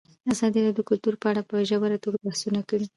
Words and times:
ازادي 0.33 0.59
راډیو 0.65 0.77
د 0.77 0.87
کلتور 0.89 1.13
په 1.21 1.27
اړه 1.31 1.41
په 1.49 1.55
ژوره 1.69 1.97
توګه 2.03 2.17
بحثونه 2.25 2.61
کړي. 2.69 2.85